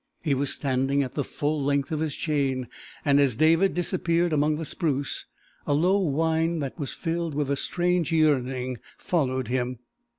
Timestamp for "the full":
1.13-1.61